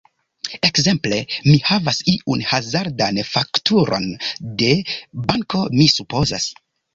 Ekzemple: 0.67 1.17
mi 1.49 1.59
havas 1.67 1.99
iun 2.13 2.41
hazardan 2.53 3.19
fakturon 3.33 4.09
de... 4.63 4.71
banko 5.29 5.63
mi 5.77 5.89
supozas. 5.99 6.51